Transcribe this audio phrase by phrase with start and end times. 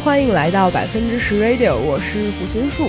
[0.00, 2.88] 欢迎来到百分之十 Radio，我是胡心树。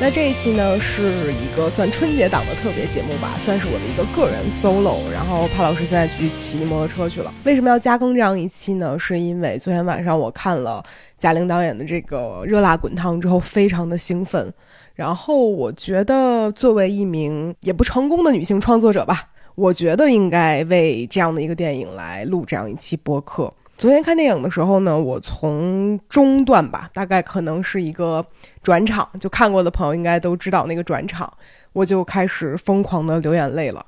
[0.00, 4.98] 那这一期呢是一个算春节档的特别节目吧，算是我的一个个人 solo。
[5.12, 7.32] 然后帕老师现在去骑摩托车去了。
[7.44, 8.98] 为什么要加更这样一期呢？
[8.98, 10.82] 是因为昨天晚上我看了
[11.18, 14.52] 贾玲导演的这个《热辣滚烫》之后，非常的兴奋。
[14.94, 23.52] 然后我觉得，作为一名也不成功的女性创作者吧，我觉得应该为这样的一个电影来录这样一期播客。
[23.80, 28.22] 昨天看电影的时候呢，我从中段吧，大概可能是一个
[28.62, 31.32] 转场，就看过的朋友应该都知道那个转场，
[31.72, 33.82] 我就开始疯狂的流眼泪了，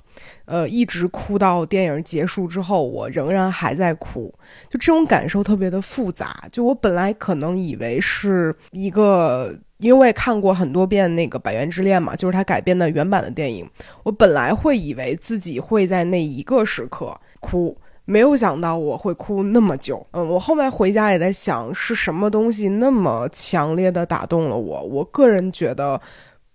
[0.46, 4.32] 呃，一直哭到电影结束之后，我仍然还在哭，
[4.70, 6.42] 就这种感受特别的复杂。
[6.50, 13.68] 就我本来可能以为是一个，因为我也看过很多遍那个《百元之恋》嘛，就是他改编的原版的电影，
[14.04, 17.76] 我本来会以为自己会在那一个时刻哭。
[18.04, 24.82] 没有想到我会哭那么久，嗯，我后面回家也在想，是什么东西那么强烈的打动了我？
[24.82, 26.00] 我个人觉得，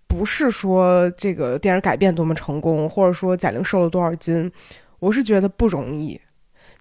[0.06, 4.52] 不是说这个电影改变多么成功，或者说贾玲瘦了多少斤，
[4.98, 6.20] 我是觉得不容易。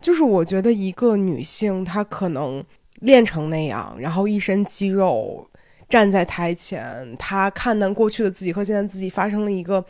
[0.01, 2.61] 就是我觉得一个女性，她可能
[2.95, 5.49] 练成那样，然后一身肌肉
[5.87, 9.83] 站在台前，她看到过去的自己和现在自己发生了一个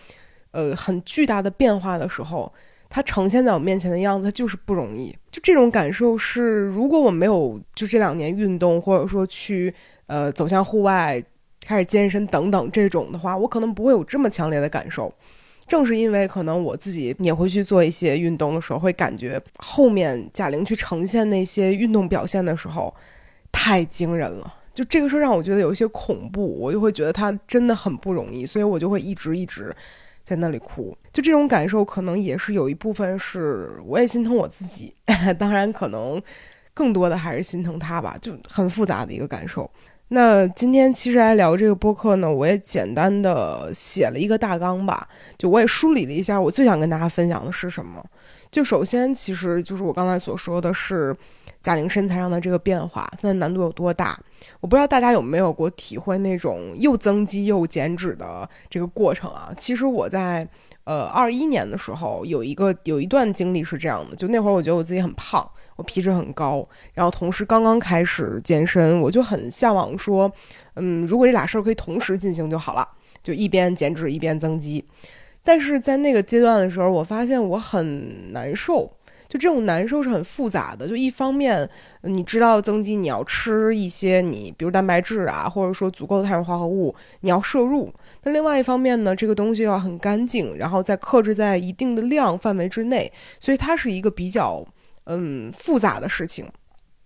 [0.51, 2.53] 呃很巨大的变化的时候。
[2.89, 5.15] 它呈现在我面前的样子，它就是不容易。
[5.31, 9.73] 就这种感受是，如果我没有就这两年运动，或者说去
[10.07, 11.21] 呃走向户外，
[11.65, 15.13] 开始健身等等这种的话，我可能不会有这么强烈的感受。
[15.65, 22.93] 正是因为可能我自己也会去做一些运动的时候，会感觉后面贾玲去呈现那些运动表现的时候，
[23.51, 24.53] 太惊人了。
[24.73, 29.75] 就这个事儿让我觉得有一些恐怖，我就会觉得她真的很不容易，所以我就会一直一直。
[30.27, 34.93] 在那里哭，就这种感受，可能也是有一部分是我也心疼我自己，
[35.39, 36.21] 当然可能
[36.73, 39.71] 更多的还是心疼他吧，就很复杂的一个感受。
[40.09, 45.07] 那今天其实来聊这个播客呢，我也简单的写了一个大纲吧，
[45.37, 48.05] 就我也梳理了一下，我最想跟大家分享的是什么。
[48.51, 51.15] 就首先，其实就是我刚才所说的是。
[51.63, 54.17] 贾玲身材上的这个变化，现在难度有多大？
[54.61, 59.51] 我不知道大家有没有过体会那种又增肌又减脂的这个过程啊？
[59.57, 60.47] 其实我在
[60.85, 70.31] 呃二一年的时候有一个有一段经历是这样的，就那会儿我觉得我自己很胖，我皮质很高，然后同时刚刚开始健身，我就很向往说，
[70.75, 72.87] 嗯，如果这俩事儿可以同时进行就好了，
[73.21, 74.85] 就一边减脂一边增肌。
[75.47, 78.91] 但是在那个阶段的时候，我发现我很难受。
[79.29, 81.69] 就这种难受是很复杂的，就一方面
[82.03, 87.93] 你知道增肌你要吃一些你比如蛋白质啊，或者说足够的碳水化合物你要摄入，
[88.23, 94.65] 那另外一方面呢，这个东西要很干净，然后再克制在一定的量范围之内，所以它是一个比较
[95.07, 96.45] 嗯复杂的事情，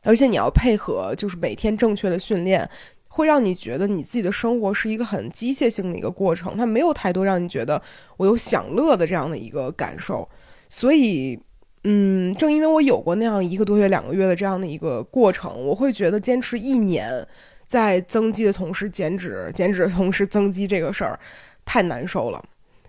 [0.03, 2.69] 而且你要配合就是每天正确的训练，
[3.11, 7.81] 会让你觉得你自己的生活是一个很机械性的一个过程，它没有太多让你觉得
[8.17, 10.27] 我有享乐的这样的一个感受，
[10.67, 11.39] 所以。
[11.83, 17.27] 嗯，正因为我有过那样一个多月、两个月的这样的一个过程，我会觉得坚持一年，
[17.65, 21.19] 在增肌的同时减脂，减脂的同时增肌这个事儿
[21.65, 22.39] 太难受了。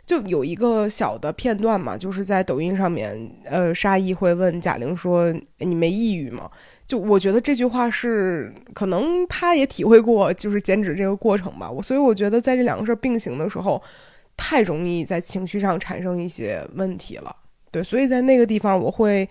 [0.04, 6.50] 就有一个小的片段嘛，就是在抖音上面，呃，沙溢会问贾玲说：“你没抑郁吗？”
[6.86, 11.70] 就我觉得这句话是可能他也体会过，就是减脂这个过程吧。
[11.70, 13.80] 我所以我觉得在这两个事儿并行的时候，
[14.36, 17.34] 太容易在情绪上产生一些问题了。
[17.70, 19.26] 对，所以在那个地方，我会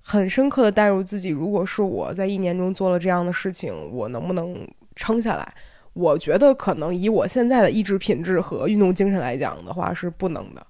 [0.00, 1.28] 很深刻的带入自己。
[1.28, 4.66] 如果是我在一年中做了这样的事情，我能不能
[4.96, 5.54] 撑下来？
[5.92, 10.66] 我觉得可能以我现在的意志品质和运动精神来讲的话，是不能的。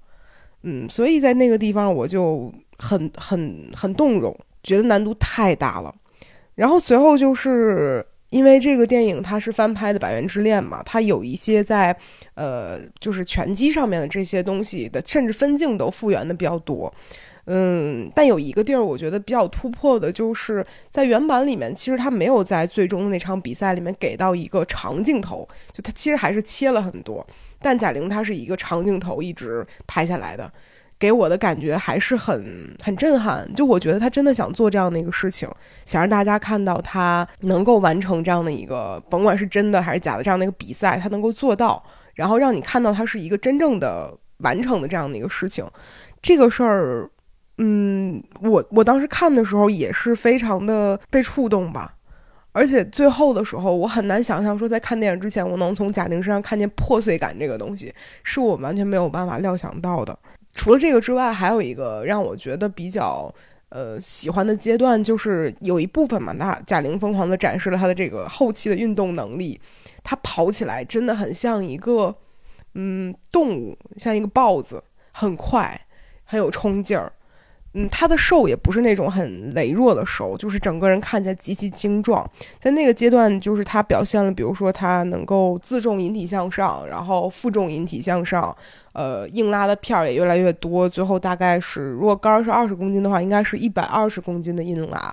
[0.64, 5.94] 嗯，所以在那个地方，我就很很很动容，觉得难度太大了。
[6.54, 8.04] 然后随后就是。
[8.30, 11.96] 因为这个电影它是翻拍的《百元之恋》嘛，它有一些在，
[12.34, 16.92] 呃，就是拳击上面的这些东西的，甚至分镜都复原的比较多，
[17.44, 27.24] 嗯，但有一个地儿我觉得比较突破的，就是在原版里面，其实他没有在最终的那场比赛里面给到一个长镜头，就他其实还是切了很多，
[27.60, 30.50] 但贾玲她是一个长镜头一直拍下来的。
[30.98, 35.48] 给我的感觉还是很很震撼，就我觉得他真的想做这样的一个事情，
[35.84, 41.82] 想让大家看到他能够完成这样的一个，甭管是真的还是假的这样的一个比赛，他能够做到，
[42.14, 45.66] 然后让你看到他是一个真正的完成的这样的一个事情。
[46.22, 47.10] 这个事儿，
[47.58, 51.94] 嗯，我我当时看的时候也是非常的被触动吧，
[52.52, 57.92] 而且最后的时候，我很难想象说在看电影之前，我能从贾玲身上看见破碎感这个东西，
[58.22, 60.18] 是我完全没有办法料想到的。
[60.54, 63.34] 除了这个之外，还有一个让我觉得比较，
[63.68, 69.60] 呃喜欢的阶段，就是有一部分嘛，那贾玲疯狂的展示了她的这个后期的运动能力，
[70.02, 72.14] 她跑起来真的很像一个
[72.74, 75.80] 嗯动物，像一个豹子，很快，
[76.24, 77.12] 很有冲劲儿。
[77.76, 82.24] 嗯，他的瘦也不是那种很羸弱的瘦，就是整个人看起来极其精壮。
[82.56, 88.56] 在那个阶段，就是他表现了，比如说他能够自重引体向上，然后负重引体向上，
[88.92, 90.88] 呃，硬拉的片儿也越来越多。
[90.88, 95.12] 最后大概是，如果杆是二十公斤的话，应该是一百二十公斤的硬拉，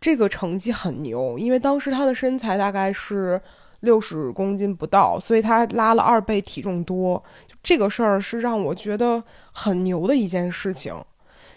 [0.00, 1.38] 这个成绩很牛。
[1.38, 3.40] 因为当时他的身材大概是
[3.80, 7.22] 六十公斤不到，所以他拉了二倍体重多。
[7.62, 10.92] 这个事儿是让我觉得很牛的一件事情。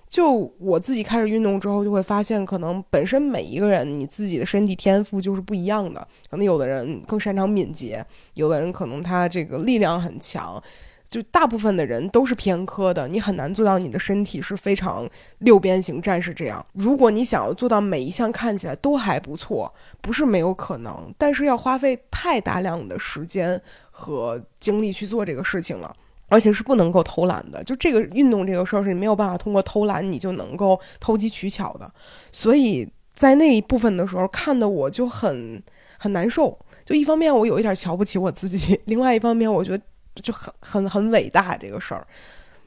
[0.10, 6.08] 就我自己开始运动之后，就会发现，可能本身每一个人你自己的身体天赋就是不一样的。
[6.30, 8.06] 可能有的人更擅长敏捷，
[8.36, 10.62] 有的人可能他这个力量很强。
[11.10, 16.66] 就大部分的人都是偏科的，你很难做到你的身体是非常六边形战士这样。
[16.74, 25.96] 如果你想要做到每一项看起来都还不错，不是没有可能，但是要花费太大量的时间和精力去做这个事情了。
[26.28, 31.92] 而且是不能够偷懒的，就这个运动这个事儿是你没有办法通过偷懒你就能够投机取巧的，
[32.32, 35.62] 所以在那一部分的时候看的我就很
[35.98, 36.58] 很难受。
[36.86, 39.84] 就一方面我有一点瞧不起我自己， 另外一方面我觉得
[40.16, 42.08] 就很很很伟大这个事儿，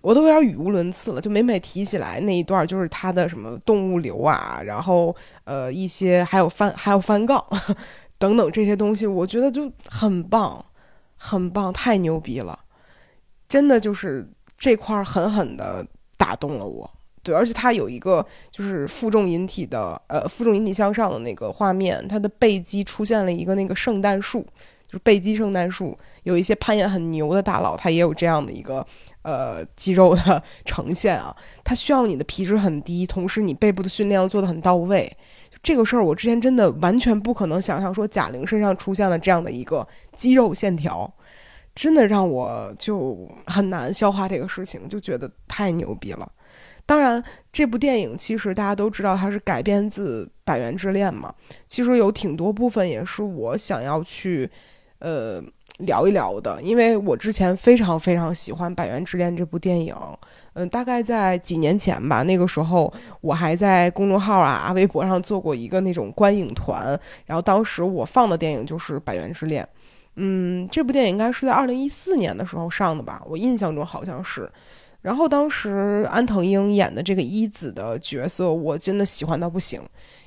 [0.03, 1.21] 我都有点语无伦次了。
[1.21, 5.15] 就每每提起来那一段，就是他的什么动物流啊，然后
[5.45, 7.43] 呃一些还有翻还有翻杠
[8.19, 10.63] 等等这些东西，我觉得就很棒，
[11.17, 12.59] 很棒，太牛逼了。
[13.51, 15.85] 真的就是这块狠狠的
[16.17, 16.89] 打动了我，
[17.25, 24.43] 对，而且它有一个就是负重引体的，呃，负重引体向上的那个画面，它的背肌出现了一个那个圣诞树，
[24.87, 28.87] 就是背肌圣诞树，有一些攀岩很牛的大佬，他也有这样的一个
[29.23, 35.11] 呃肌肉的 呈现啊，它需要你的皮质很低，同时你背部的训练要做的很到位，
[35.61, 41.13] 这个事儿我之前真的完全不可能想象说贾玲身上出现了这样的一个肌肉线条。
[41.75, 46.31] 真的让我就很难消化这个事情，就觉得太牛逼了。
[46.85, 47.23] 当然，
[47.53, 51.33] 这部电影其实大家都知道它是改编自《百元之恋》嘛。
[51.67, 54.51] 其实有挺多部分也是我想要去
[54.99, 55.41] 呃
[55.79, 59.95] 聊一聊的，因为我之前非常非常喜欢《百元之恋》这部电影。
[60.55, 69.63] 嗯，大概在几年前吧，那个时候我还在公众号啊、微博上做过一个那种观影团，然后当时我放的电影就是《百元之恋》。
[70.23, 74.51] 嗯，这部电影应该是在二零一四年的时候上的吧，我印象中好像是。
[75.01, 79.81] 然后当时安藤英演的这个一子的角色，我真的喜欢到不行，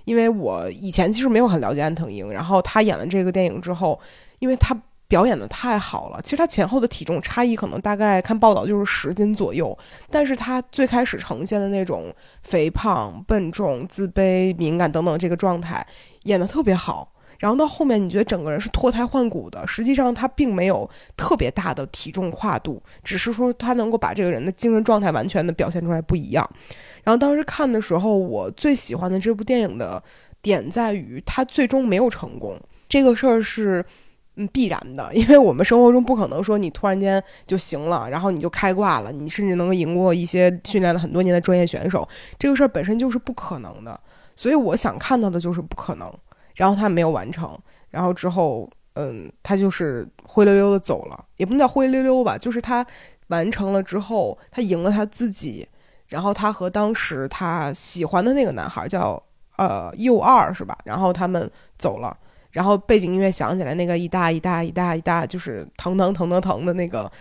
[0.05, 3.99] 因为我以前其实没有很了解安藤英，然后她演了这个电影之后，
[4.39, 4.75] 因为她
[5.07, 9.77] 表演的太好了，其实她前后的体重差异可能大概看报道就是十斤左右，
[10.09, 12.11] 但是她最开始呈现的那种
[12.41, 15.85] 肥胖、笨重、自卑、敏感等等这个状态，
[16.23, 17.12] 演的特别好。
[17.43, 19.67] 然后到后面，你觉得整个人是脱胎换骨的。
[19.67, 26.49] 实际上他并没有特别大的体重跨度，只是说他能够把这个人的精神状态完全的表现出来不一样。
[27.03, 30.01] 然后当时看的时候，我最喜欢的这部电影的
[30.41, 32.57] 点在于，他最终没有成功。
[32.87, 33.83] 这个事儿是
[34.37, 42.07] 嗯必然的，因为我们生活中不可能说你突然间就行了，然后你就开挂了，你甚至能够赢过一些训练了很多年的专业选手。
[42.39, 43.99] 这个事儿本身就是不可能的，
[44.33, 46.09] 所以我想看到的就是不可能。
[46.55, 47.57] 然后他没有完成，
[47.89, 52.85] 然后之后，嗯，他就是灰溜溜的走了，也不能叫灰溜溜吧，就是他
[53.27, 55.67] 完成了之后，他赢了他自己，
[56.07, 59.21] 然后他和当时他喜欢的那个男孩叫
[59.57, 60.77] 呃右二是吧？
[60.85, 62.15] 然后他们走了，
[62.51, 67.11] 然后背景音乐响起来，那个一大一大一大一大就是腾腾腾腾腾的那个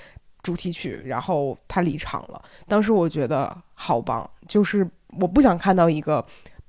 [0.43, 2.43] 主题曲，然后他离场了。
[2.69, 4.87] 当时我觉得好棒，就是
[5.19, 6.23] 我不想看到一个。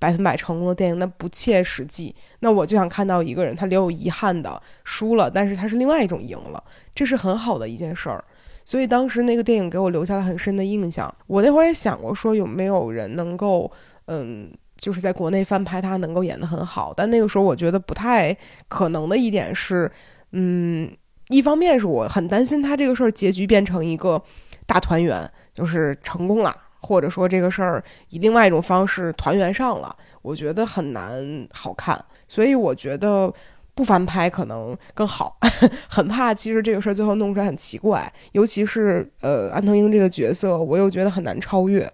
[0.03, 6.62] 百分百成功的电影那不切实际，那我就想看到一个人他留有遗憾的输了，但是他是另外一种赢了，
[6.93, 8.22] 这是很好的一件事儿。
[8.65, 11.10] 所以当时那个电影给我留下了很深的印象。
[11.27, 13.72] 我那会儿也想过说有没有人能够，
[14.07, 18.36] 嗯，就是在国内翻拍他能够演得很好，但那个时候我觉得不太
[18.67, 19.89] 可能的一点是，
[20.33, 20.91] 嗯，
[21.29, 24.22] 一方面是我很担心他这个事儿结局变成一个
[24.65, 26.53] 大团圆，就是成功了。
[26.84, 33.34] 或者说这个事儿以另外一种方式团圆上了，我觉得很难好看，所以我觉得
[33.74, 35.38] 不翻拍可能更好。
[35.88, 41.92] 很怕其实这个事儿最后弄出来很奇怪，尤其是呃安藤英这个角色，我又觉得很难超越，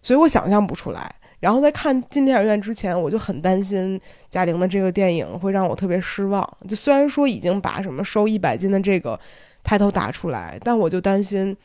[0.00, 1.14] 所以我想象不出来。
[1.40, 6.42] 然后在看进电影院之前，我就很担心贾玲的这个电影会让我特别失望。
[6.68, 9.18] 就虽然说已经把什么收一百斤的这个
[9.62, 11.56] 抬头打出来，但我就担心。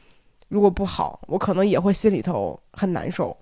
[0.49, 3.35] 如果不好，我可能也会心里头很难受。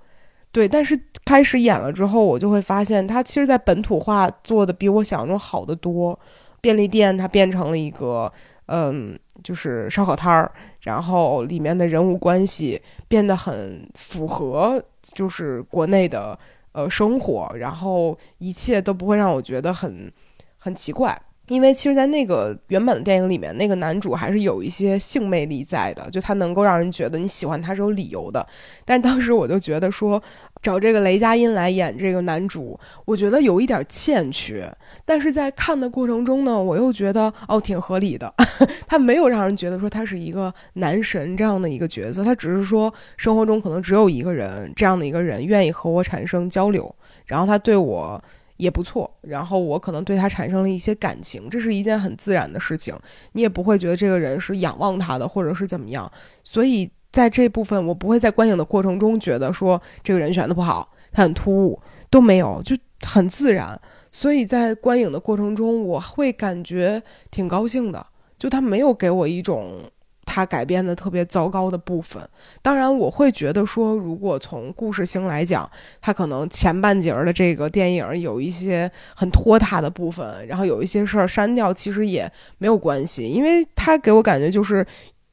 [0.52, 6.18] 对，但是开始演了之后，我就会发现他其实，在本土化做的比我想象中好得多。
[6.62, 8.32] 便利店它变成了一个，
[8.66, 16.36] 嗯，就是烧烤摊儿，然后里面的人物关系变得很符合，就是国内的
[16.72, 20.12] 呃生活，然后一切都不会让我觉得很
[20.58, 21.16] 很奇怪。
[21.48, 28.46] 因为其实，在那个原本的电影里面，那个男主还是有一些性魅力在的，就他能够让人觉得你喜欢他是有理由的。
[28.84, 30.22] 但当时我就觉得说，
[30.62, 34.68] 找这个雷佳音来演这个男主，我觉得有一点欠缺。
[35.06, 38.34] 但是在看的过程中呢，我又觉得哦，挺合理的。
[38.88, 46.96] 他没有让人觉得说他是一个男神这样的一个角色，他只是说生活中可能只有一个人这样的一个人愿意和我产生交流，
[47.28, 48.20] 然后他对我。
[48.58, 52.98] 也不错，然后我可能对他产生了一些感情，这是一件很自然的事情，
[53.34, 56.10] 你也不会觉得这个人是仰望他的，或者是怎么样。
[56.44, 63.80] 所以在这部分，我不会在观影的过程中觉得说这个人选的不好，他很突兀，都没有，就很自然。
[64.12, 68.06] 所以在观影的过程中，我会感觉挺高兴的，
[68.40, 69.92] 就他没有给我一种。
[70.36, 72.22] 他改编的特别糟糕的部分，
[72.62, 75.70] 当然我会觉得说，如果从故事性来讲，
[76.02, 84.86] 他可能前半截儿的这个电影有一些很拖沓的部分，然后有一些事儿删掉，其实也没有关系，因为他给我感觉就是，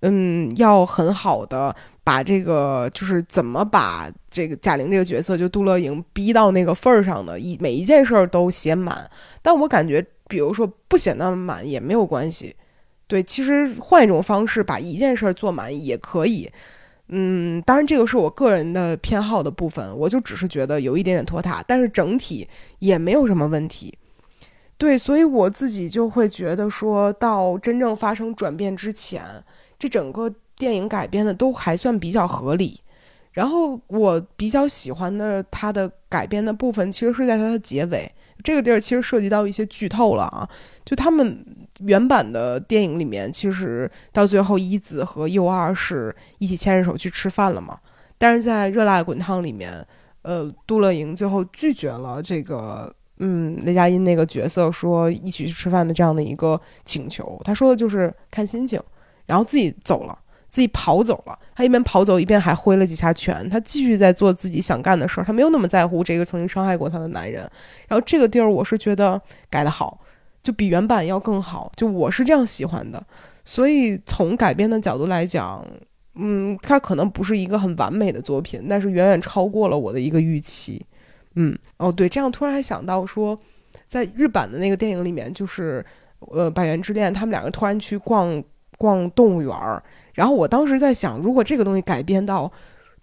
[0.03, 9.11] 嗯，要很好的把这个就是怎么把这个贾玲这个角色就杜乐莹逼到那个份儿上的，一每一件事儿都写满，
[9.43, 12.55] 但我感觉，比如说不写那么满也没有关系。
[13.13, 16.51] 对，其实换一种方式把一件事儿做满也可以，
[17.09, 23.93] 嗯，当然这个是我个人的偏好的部分，我就只是觉得有一点点拖沓，但是整体也没有什么问题。
[24.79, 29.23] 对，所以我自己就会觉得说到真正发生转变之前，
[29.79, 32.81] 这整个电影改编的都还算比较合理。
[33.33, 38.11] 然后我比较喜欢的它的改编的部分，其实是在它的结尾。
[38.43, 40.49] 这个地儿其实涉及到一些剧透了啊，
[40.85, 41.45] 就他们
[41.87, 47.79] 原版的电影里面，其实到最后一子和佑二是一起牵着手去吃饭了嘛。
[48.19, 49.85] 但是在《热辣滚烫》里面，
[50.23, 57.41] 呃，杜乐莹最后拒绝了这个，嗯，雷佳音那个角色说一起去吃饭的这样的一个请求。
[57.45, 58.81] 他说的就是看心情，
[59.27, 60.19] 然后自己走了。
[60.49, 67.41] 自己跑走了，他一边跑走一边还挥了几下拳，他继续在做自己想干的事儿，他没有那么在乎这个曾经伤害过他的男人。
[67.89, 69.99] 然后这个地儿我是觉得改得好，
[70.43, 73.03] 就比原版要更好，就我是这样喜欢的。
[73.45, 75.67] 所以从改编的角度来讲，
[76.15, 80.85] 嗯，它可能不是一个很完美的作品，但是远远超过了我的一个预期。
[81.35, 83.39] 嗯，哦对，这样突然还想到说，
[83.87, 85.85] 在日版的那个电影里面，就是
[86.19, 88.43] 呃《百元之恋》，他们两个突然去逛
[88.79, 89.83] 逛动物园儿。
[90.13, 92.53] 然后我当时在想，如果这个东西改编到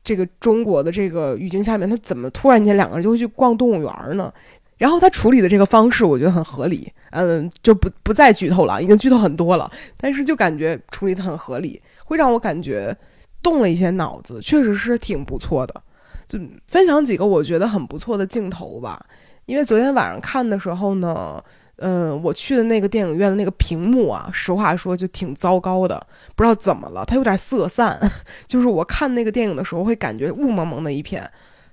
[0.04, 4.32] 这个中国的这个语境下面，他怎么突然间两个人就会去逛动物园呢？
[4.80, 6.92] 然后他处理的这个方式，我觉得很合理。
[7.12, 9.70] 嗯，就不不再剧透了，已经剧透很多了。
[9.96, 12.98] 但是就感觉处理的很合理，会让我感觉
[13.44, 15.84] 动了一些脑子，确实是挺不错的。
[16.28, 19.06] 就分享几个我觉得很不错的镜头吧。
[19.46, 21.40] 因为昨天晚上看的时候呢。
[21.82, 25.98] 嗯，我去的那个电影院的那个屏幕啊，实话说就挺糟糕的，
[26.36, 27.98] 不知道怎么了，它有点色散，
[28.46, 31.26] 就是我看那个电影的时候会感觉雾蒙蒙的一片，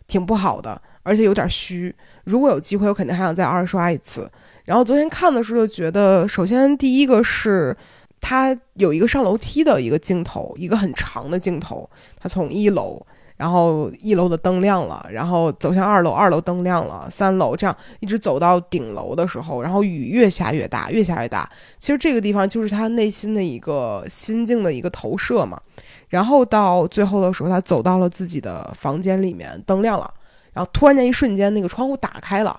[0.06, 1.94] 挺不好的，而且有点虚。
[2.24, 4.28] 如果有机会，我肯定还想再二刷一次。
[4.64, 7.76] 然后昨天看的时候就觉得，首先第一个是
[8.20, 13.00] 它有一个上楼梯的一个镜头，一个很长的镜头，它从一楼。
[13.38, 21.46] 然后一楼的灯亮了，然后走向二楼，二楼灯亮了，三楼这样一直走到顶楼的时候，然后雨越下越大，越下越大。
[21.78, 25.60] 其实这个地方就是他内心的一个心境的一个投射嘛。
[26.08, 30.10] 然后到最后的时候，他走到了自己的房间里面，灯亮了，
[30.56, 32.58] 然后突然间一瞬间，那个窗户打开了。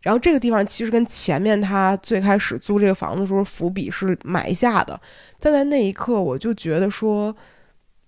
[0.00, 5.00] 然后这个地方其实跟前面他最开始租这个房子的时候伏笔是埋下的，
[5.38, 7.36] 但在那一刻，我就觉得说。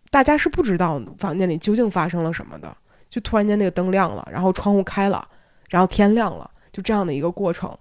[0.08, 2.74] 大家是不知道房间里究竟发生了什么的，
[3.10, 5.28] 就突然间那个灯亮了，然后窗户开了，
[5.68, 7.76] 然后天亮了，就这样的一个过程，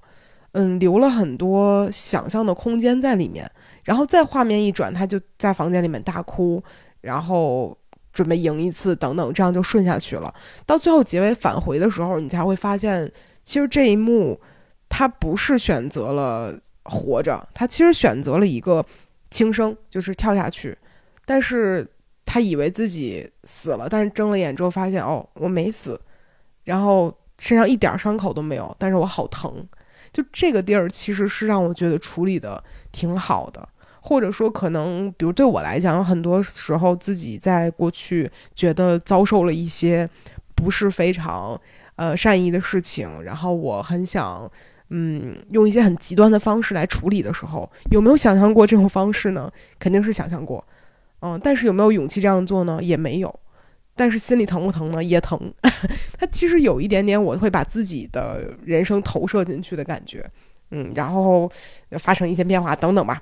[0.54, 3.50] 嗯，留了很多想象的空间在里面。
[3.84, 6.62] 然后再画面一转，他就在房间里面大哭，
[7.00, 7.78] 然后
[8.16, 10.34] 准备赢一次，等等，这样就顺下去了。
[10.66, 13.12] 到最后结尾返回的时候，你才会发现，
[13.44, 14.42] 其实这一幕
[14.90, 18.84] 他不是选择了活着，他其实选择了一个
[19.30, 20.76] 轻生，就是跳下去，
[21.26, 21.88] 但是。
[22.28, 25.98] 他以为自己死了，但是睁了眼之后发现，哦，我没死，
[26.64, 29.64] 然后身上一点伤口都没有，但是我好疼。
[30.12, 33.70] 就这个地儿其实是让我觉得处理的挺好的，
[34.08, 40.08] 或者说可能，比如对我来讲，很多时候自己在过去觉得遭受了一些
[40.54, 41.60] 不是非常
[41.96, 44.48] 呃善意的事情，然后我很想
[44.92, 49.52] 嗯用一些很极端的方式来处理的时候，有没有想象过这种方式呢？
[49.80, 50.64] 肯定是想象过，
[51.22, 52.78] 嗯，但是有没有勇气这样做呢？
[52.84, 53.40] 也没有。
[53.96, 55.04] 但是心里疼不疼呢？
[55.04, 55.52] 也疼。
[56.20, 60.30] 他其实有一点点，我会把自己的人生投射进去的感觉，
[60.70, 61.52] 嗯，然后
[61.98, 63.20] 发生一些变化等等吧。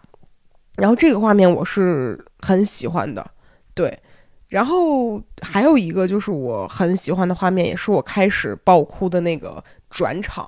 [0.75, 3.25] 然后这个画面我是很喜欢的，
[3.73, 3.99] 对。
[4.49, 10.47] 然后还有一个就是我很喜欢的画面，也是我开始爆哭的那个转场，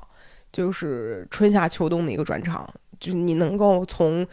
[0.52, 4.26] 就是春夏秋冬的一个转场，就是你能够从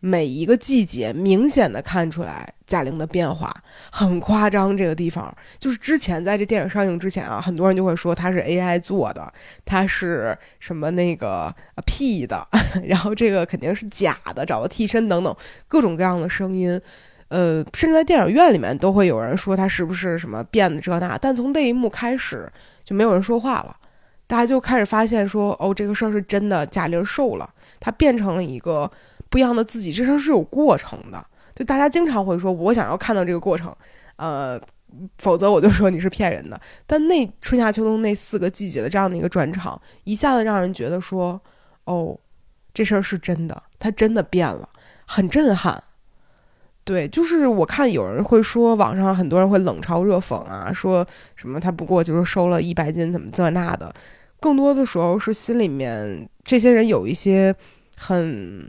[0.00, 3.54] 每一个季节明显的看出来贾玲的变化，
[3.92, 4.76] 很夸张。
[4.76, 9.32] 这个地方就是之前在这电影上映之前啊，很多人就会说它是 AI 做的，
[9.64, 11.54] 它是什么那个
[11.84, 12.46] P 的，
[12.84, 15.36] 然后这个肯定是假的，找个替身等等
[15.68, 16.80] 各种各样的声音。
[17.28, 22.50] 呃，甚至在电影院里面都会有人说他是不是什么变的这那，但从那一幕开始
[22.82, 23.76] 就没有人说话了，
[24.26, 28.90] 大家就开始发现说，哦，这个事儿是真的，贾玲瘦了，她变成了一个
[29.30, 31.24] 不一样的自己，这事儿是有过程的。
[31.54, 33.74] 就大家经常会说，我想要看到这个过程，
[34.16, 34.60] 呃，
[35.18, 36.60] 否则我就说你是骗人的。
[36.86, 41.40] 但那春夏秋冬那四个季节的这样的一个转场，一下子让人觉得说，
[41.84, 42.18] 哦，
[42.74, 44.68] 这事儿是真的，他真的变了，
[45.06, 45.82] 很震撼。
[46.82, 51.06] 对，就是我看有人会说，网上很多人会冷嘲热讽啊，说
[51.36, 53.94] 什么他不过就是收了一百斤，怎么这那的。
[54.40, 57.54] 更多的时候是心里面这些人有一些
[57.96, 58.68] 很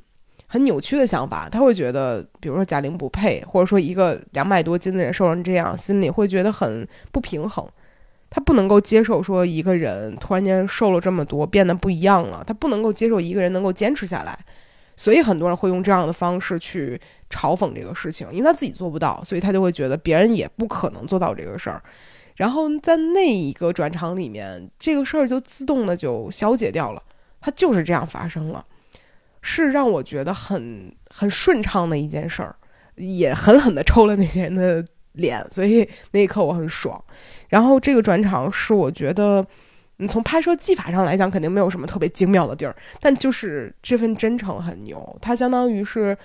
[0.51, 7.65] 很扭曲的想法，他会觉得，比如说贾玲不配，或者说一个两百多斤的人瘦成这样，心里会觉得很不平衡。
[8.29, 14.37] 他不能够接受说一个人突然间瘦了这么多，变得不一样了，他不能够接受一个人能够坚持下来。
[14.97, 21.81] 所以很多人会用这样的方式去嘲讽这个事情，因为他自己做不到，所以他就会觉得别人也不可能做到这个事儿。
[22.35, 27.01] 然后在那一个转场里面，这个事儿就自动的就消解掉了，
[27.39, 28.65] 它就是这样发生了，
[29.41, 32.55] 是让我觉得很很顺畅的一件事儿，
[32.95, 37.03] 也狠狠的抽了那些人的脸，所以那一刻我很爽。
[37.49, 39.45] 然后这个转场是我觉得。
[39.97, 45.15] 你从拍摄技法上来讲，肯定没有什么特别精妙的地儿，但就是这份真诚很牛。
[45.21, 46.17] 他相当于是，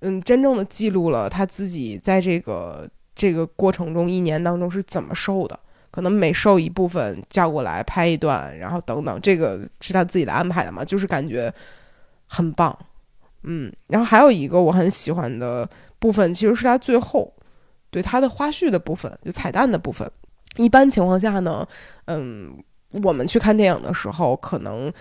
[0.00, 5.58] 嗯，真正的记录了他自己在这个这个过程中一年当中是怎么瘦的。
[5.90, 10.84] 可能每瘦一部分叫过来拍一段，然后等等，这个是他自己的安排的嘛？
[10.84, 11.50] 就是感觉
[12.32, 12.76] 很棒，
[13.42, 13.70] 嗯。
[13.88, 15.68] 然后还有一个我很喜欢的
[15.98, 17.32] 部分，其实是他最后
[17.90, 20.10] 对他的花絮的部分，就彩蛋的部分。
[20.56, 21.66] 一般情况下呢，
[22.06, 22.56] 嗯。
[23.02, 24.92] 我们去看电影的时候，可能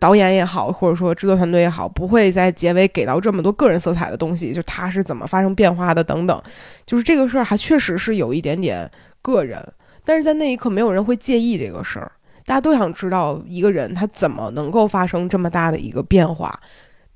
[0.00, 6.42] 导演也好，或者说制作团队也好，不会在结尾给到这么多个人色彩的东西，就他是怎么发生变化的等等。
[6.86, 9.62] 就是这个事儿还确实是有一点点个人，
[10.06, 12.12] 但是在那一刻没有人会介意这个事儿，
[12.46, 16.58] 大家都想知道一个人他怎么能够发生这么大的一个变化，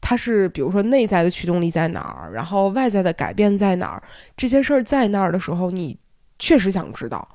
[0.00, 4.02] 他是比如说内在的驱动力在哪儿，然后外在的改变在哪儿，
[4.36, 5.98] 这些事儿在那儿的时候，你
[6.38, 7.28] 确实想知道。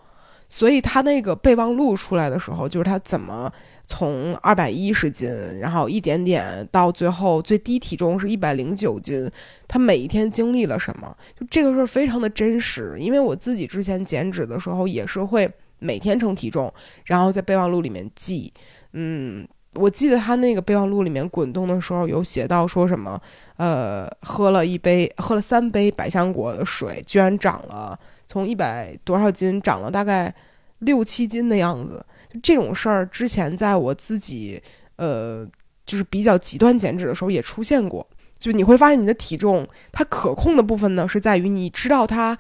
[0.49, 3.51] 所以他那个备忘录出来的时候，就是他怎么
[3.87, 5.27] 从二百一十斤，
[5.59, 9.27] 然后一点点到最后最低体重是一百零九斤，
[9.67, 11.15] 他每一天经历了什么？
[11.39, 12.95] 就这个事儿非常的真实。
[12.99, 15.51] 因为我自己之前减脂的时候也是会
[15.83, 16.73] 每天称体重，
[17.05, 18.51] 然后在备忘录里面记。
[18.93, 23.21] 嗯，我记得他那个备忘录里面滚动的时候有写到说什么，
[23.57, 27.99] 呃，喝了一杯，喝了三杯百香果的水，居然长了。
[28.25, 30.33] 从一百多少斤长了大概
[30.79, 32.03] 六七斤的样子，
[32.41, 34.61] 这种事儿之前在我自己
[34.95, 35.45] 呃
[35.85, 38.07] 就是比较极端减脂的时候也出现过。
[38.39, 42.37] 就你会发现你的体重它可控的部分呢是在于你知道它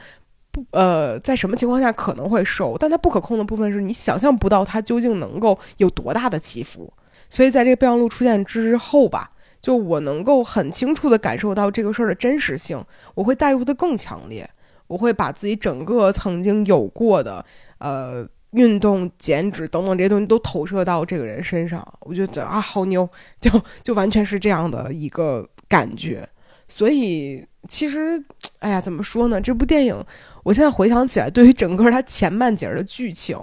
[0.53, 6.93] 不呃在什么情况下可能会瘦，但它不可控的部分是你想象不到它究竟能够有多大的起伏。
[7.29, 12.85] 所以在这个备忘录出现之后吧，就我能够很清楚的感受到这个事儿的真实性，
[13.15, 14.49] 我会带入的更强烈。
[14.87, 17.43] 我会把自己整个曾经有过的，
[17.79, 23.49] 呃，运动、减脂等等这些东西都投射到这个人身上，我就觉得啊，好牛，就
[23.81, 26.27] 就完全是这样的一个感觉。
[26.67, 28.23] 所以其实，
[28.59, 29.39] 哎呀，怎么说呢？
[29.41, 30.03] 这部电影，
[30.43, 33.37] 我现在回想起来，对于整个它前半截的剧情，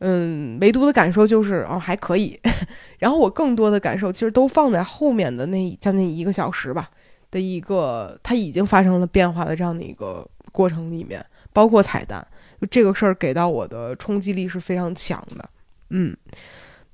[0.00, 2.38] 嗯，唯独的感受就是哦，还可以。
[2.98, 6.90] 然后我更多的感受其实都放在后面的那将近一个小时吧
[7.30, 10.28] 的一个，它已经发生了变化的这样的一个。
[10.52, 12.26] 过程里面包括彩蛋，
[12.58, 15.50] 就这个事儿给到我的冲击力是非常强的。
[15.90, 16.16] 嗯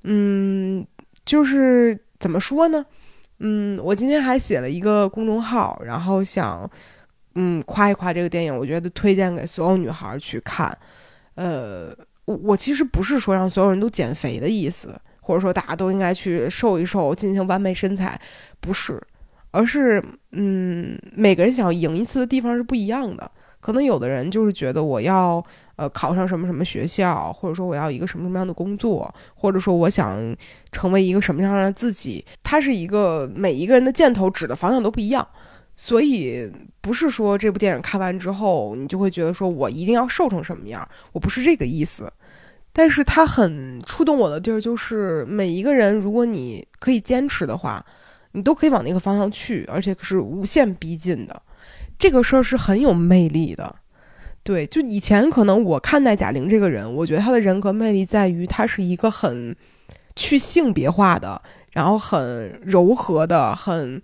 [0.01, 0.85] 嗯，
[1.23, 2.85] 就是怎么说呢？
[3.39, 6.69] 嗯，我今天还写了一个公众号，然后想
[7.35, 10.77] 嗯夸一夸这个电影，我觉得推荐给所有女孩去看。
[11.35, 18.19] 呃，我我其实不是说让所有人都减肥的意思，或者说大家都应该去瘦一瘦，进行完美身材，
[18.59, 19.01] 不是，
[19.51, 23.31] 而是嗯，每个人想要赢一次的地方是不一样的。
[23.59, 25.41] 可能有的人就是觉得我要
[25.77, 30.35] 呃考上什么什么学校，或者说我要一个什么什么样的工作，或者说我想
[30.73, 35.25] 成为一个什么样的自己，它是一个每一个人的箭头指的方向都不一样，
[35.77, 36.51] 所以
[36.83, 42.11] 不是说这部电影看完之后你就会觉得说我一定要瘦成什么样，我不是这个意思。
[42.73, 47.85] 但是它很触动我的地儿就是每一个人，如果你可以坚持的话，
[48.33, 51.41] 你都可以往那个方向去，而且是无限逼近的。
[51.97, 53.73] 这个事儿是很有魅力的，
[54.43, 59.55] 对，就以前可能我看待贾玲这个人，我觉得她的人格魅力在于她是一个很
[60.15, 61.41] 去性别化的，
[61.71, 64.01] 然后很柔和的，很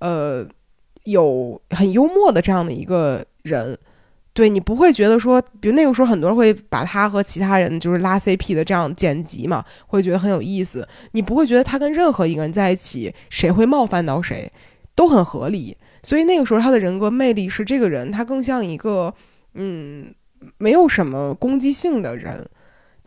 [0.00, 0.46] 呃
[1.04, 3.76] 有很幽默的这样的一个人，
[4.32, 14.50] 对你不会觉得说，比如那个时候很多人会把他和其他人就是拉 CP 的这样剪辑嘛，会觉得很有意思，你不会觉得他跟任何一个人在一起，谁会冒犯到谁，
[14.94, 15.76] 都很合理。
[16.02, 19.12] 所以那个时候他的人格魅力是这个人，他更像一个，
[19.54, 20.14] 嗯，
[20.58, 22.48] 没有什么攻击性的人。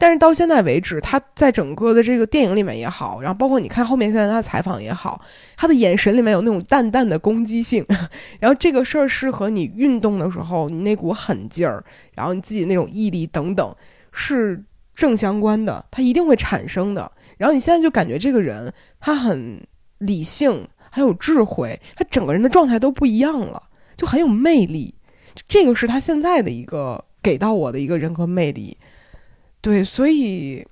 [0.04, 5.22] 但是到现在为止，他在整个的这个电影里面也好，然后包括你看后面现在他的采访也好，
[5.56, 7.86] 他的眼神里面有那种淡淡的攻击性。
[8.42, 11.82] 然后这个事儿是和你运动的时候你那股狠劲儿，
[12.16, 13.74] 然后你自己那种毅力等等
[14.12, 14.62] 是
[14.94, 17.10] 正相关的，他一定会产生的。
[17.38, 19.66] 然后你现在就感觉这个人他很
[20.00, 20.68] 理性。
[20.92, 23.64] 很有智慧，他整个人的状态都不一样了，
[23.96, 24.94] 就很有魅力。
[25.48, 28.78] 这个是他现在的一个给到我的一个人格魅力。
[29.64, 30.68] 对，所以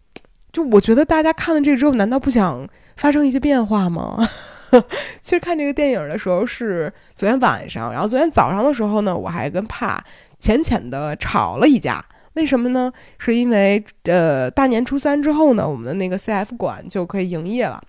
[0.52, 4.28] 就我觉得大家看了这个之后，难道不想发生一些变化吗？
[5.24, 10.04] 其实看这个电影的时候是昨天晚上，然后昨天早上的时候呢，我还跟帕
[10.40, 12.04] 浅浅的吵了一架。
[12.34, 12.92] 为什么呢？
[13.18, 17.82] 是因为呃大年初三之后呢，我们的那个 CF 馆就可以营业了。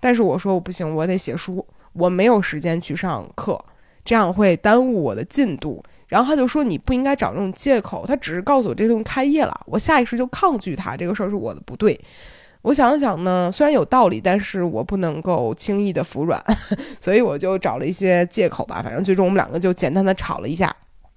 [0.00, 3.58] 但是我说我不行，我得写书，我没有时间去上课，
[4.04, 5.82] 这样会耽误我的进度。
[6.12, 11.98] 然后他就说你不应该找这种借口，他只是告诉我这东西开业了，我下意识就抗拒他，这个事儿是我的不对。
[12.60, 16.38] 我想了想呢，虽然有道理，但是我不能够轻易的服软，
[17.00, 18.82] 所以我就找了一些借口吧。
[18.84, 20.70] 反正最终我们两个就简单的吵了一架。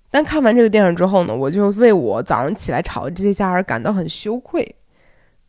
[0.09, 4.75] 但看完这个电影之后呢，我就为我早上起来吵的这些架而感到很羞愧。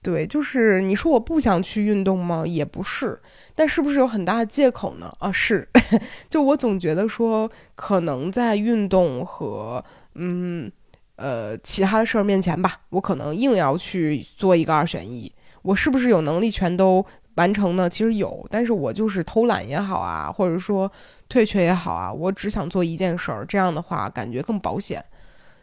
[0.07, 2.45] 对，就是你说我不想去运动吗？
[2.47, 3.21] 也不是，
[3.57, 5.13] 但是不是有很大的借口呢？
[5.19, 5.69] 啊，是，
[6.31, 10.71] 就我总觉得说，可能在运动和嗯
[11.17, 15.33] 呃其他的事儿面前吧，我可能硬要去做一个二选一。
[15.63, 17.91] 我是不是有能力全都完成呢？
[17.91, 20.89] 其实有，但是我就是偷懒也好啊，或者说
[21.29, 25.05] 退却也好啊，我只想做一件事儿，这样的话感觉更保险。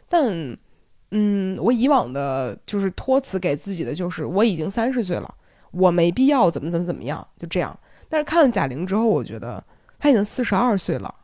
[0.06, 0.54] 但。
[1.16, 5.32] 嗯，我以往的就是托词给自己的就是我已经三十岁了，
[5.70, 7.78] 我没必要怎么怎么怎么样，就这样。
[8.08, 9.62] 但是看了贾玲之后，我觉得
[9.98, 11.14] 她已经四十二岁了，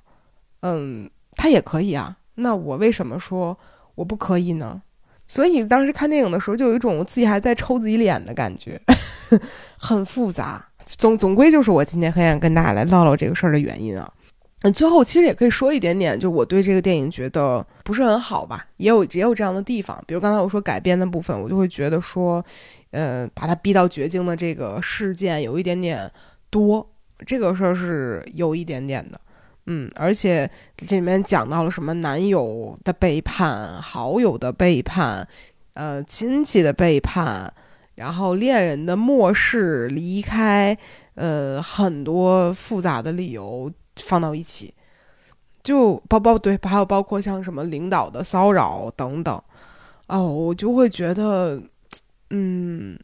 [0.61, 2.17] 嗯，她也可以啊。
[2.37, 3.59] 那我为什么说
[3.97, 4.81] 我不可以呢？
[5.27, 8.81] 所以当时看电影的时候，就有一种自己还在抽自己脸的感觉，
[9.77, 10.65] 很复杂。
[10.85, 14.09] 总总归就是我今天很想跟大家来唠唠这个事儿的原因啊。
[14.63, 22.45] 嗯，最后其实也可以说一点点，就我对这个电影觉得不是很好吧，也有也有这样的地方，比如刚才我说改编的部分，我就会觉得说，
[22.91, 26.11] 呃，把他逼到绝境的这个事件有一点点
[26.51, 26.87] 多，
[27.25, 29.19] 这个事儿是有一点点的，
[29.65, 35.27] 嗯，而且这里面讲到了什么男友的背叛、好友的背叛、
[35.73, 37.51] 呃亲戚的背叛，
[37.95, 40.77] 然后恋人的漠视、离开，
[41.15, 43.73] 呃，很多复杂的理由。
[44.03, 44.75] 放到一起，
[45.63, 49.43] 就包包对，还有包括像什么领导的骚扰等等，
[50.09, 51.63] 哦，我就会觉得，
[52.31, 52.99] 嗯，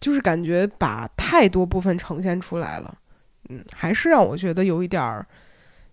[0.00, 2.94] 就是感觉把太多部分呈现出来了，
[3.48, 5.26] 嗯，还是让我觉得有一点儿，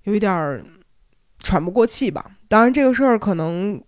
[0.03, 0.63] 有一点儿
[1.39, 2.31] 喘不过气吧。
[2.47, 3.81] 当然，这个事儿可能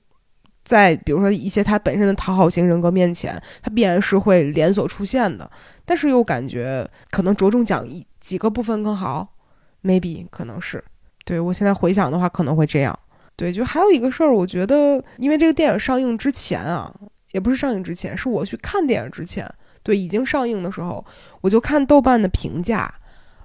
[0.63, 5.49] 在比如说一些他本身的讨好型人格面前，他必然是会连锁出现的，
[5.85, 9.35] 但是又感觉可能着重讲一几个部分更好。
[9.83, 10.83] Maybe 可能是，
[11.25, 12.97] 对我现在回想的话可能会这样。
[13.35, 16.91] 对，就还有一个事儿，我觉得因为这个电影上映之前啊，
[17.33, 19.47] 也不是上映之前，是我去看电影之前，
[19.83, 21.05] 对，已经上映的时候，
[21.41, 22.91] 我就看豆瓣的评价，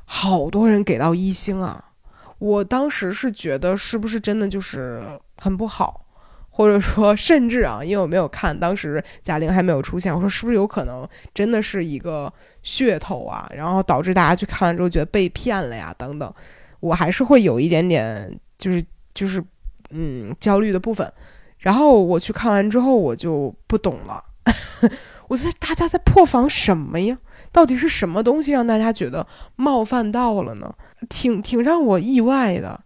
[0.06, 1.90] 好多人给到一星啊。
[2.38, 5.02] 我当时是觉得是不是真的就是
[5.36, 6.06] 很不好，
[6.52, 12.32] 或者说甚至啊，因为我没有看，当时贾玲还没有出现，我说是不是有可能真的是一个。
[12.64, 16.32] 噱头啊，然后导致大家去看了之后觉得被骗了呀，等等，
[16.78, 18.80] 我还是会有一点点，就是
[19.12, 19.42] 就是
[19.90, 21.12] 嗯焦虑的部分。
[21.58, 24.24] 然后我去看完之后，我就不懂了，
[25.26, 27.18] 我在大家在破防什么呀？
[27.50, 30.72] 到底是什么东西让大家觉得冒犯到了呢？
[31.08, 32.80] 挺挺让我意外的。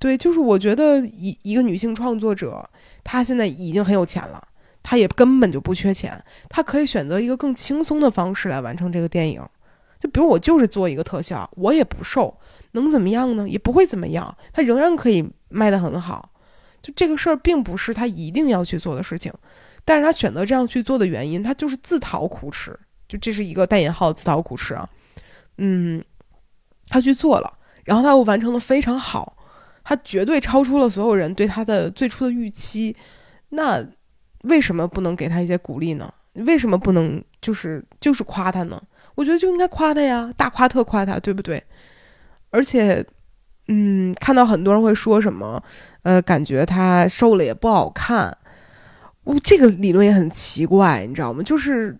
[0.00, 2.68] 对，就是我觉得一一个女性创作者，
[3.04, 4.42] 他现在已经很有钱了，
[4.82, 9.40] 他也根本就不缺钱，他可以选择一个更轻松的方式来完成这个电影。
[10.00, 12.36] 就比如我就是做一个特效，我也不瘦，
[12.72, 13.48] 能怎么样呢？
[13.48, 16.30] 也不会怎么样，他仍然可以卖得很好。
[16.82, 19.32] 就这个事儿并不是他一定要去做的事情，
[19.84, 22.78] 但是他选择这样去做的原因，他就是自讨苦吃。
[23.08, 24.86] 就这是一个带引号自讨苦吃啊。
[25.56, 26.04] 嗯，
[26.88, 27.50] 他去做了，
[27.84, 29.36] 然后他又完成的非常好。
[29.84, 32.96] 他绝对超出了所有人对他的最初的预期，
[33.50, 33.86] 那
[34.44, 36.12] 为什么不能给他一些鼓励呢？
[36.32, 38.82] 为什么不能就是就是夸他呢？
[39.14, 41.62] 我觉得就应该夸他呀，大夸特夸他，对不对？
[42.50, 43.04] 而且，
[43.68, 45.62] 嗯，看到很多人会说什么，
[46.02, 48.36] 呃，感觉他瘦了也不好看，
[49.22, 51.42] 我这个理论也很奇怪，你知道吗？
[51.42, 51.96] 就是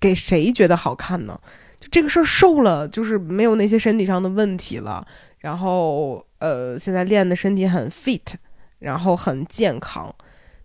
[0.00, 1.38] 给谁觉得好看呢？
[1.78, 5.06] 就这个事儿瘦了，就是没有那些身体上的问题了，
[5.38, 6.25] 然后。
[6.38, 8.34] 呃，现在练的身体很 fit，
[8.78, 10.14] 然后很健康，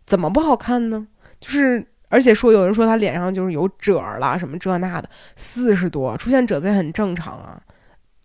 [0.06, 1.08] 怎么不好看呢？
[1.40, 7.62] 就是，而且说有人说他脸上就是有褶儿啦，什么这那的，四十多出现褶子也很正常啊。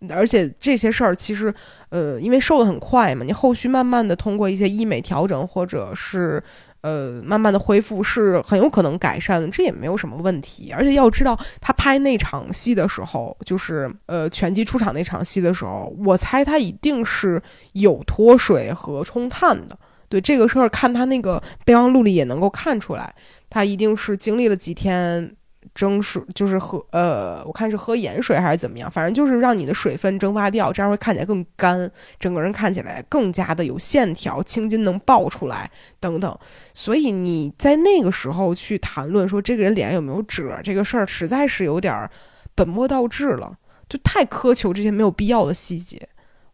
[0.09, 1.53] 而且这些事儿其实，
[1.89, 6.43] 呃，因为瘦的很快嘛，你后续慢慢的通过一些医美调整或者是。
[6.81, 10.71] 呃，慢慢的恢复是很有可能改善，这也没有什么问题。
[10.71, 17.41] 而且要知道，他拍那场戏的时候，就是呃拳击出场那场戏的时候，我猜他一定是
[17.73, 19.77] 有脱水和冲碳的。
[20.09, 23.13] 对这个事儿，看他那个备忘录里也能够看出来，
[23.49, 25.35] 他一定是经历了几天。
[25.77, 36.35] 蒸水就是喝，呃，我看是喝盐水还是怎么样，反正就是让你的水分蒸发掉，这样会看起来更干，整个人看起来更加的有线条，青筋能爆出来等等。
[36.73, 42.09] 所以你在那个时候去谈论说这个人脸上有没有褶这个事儿，实在是有点
[42.55, 43.55] 本末倒置了，
[43.87, 46.09] 就太苛求这些没有必要的细节。